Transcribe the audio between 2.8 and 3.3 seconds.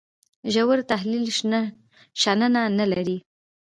لري.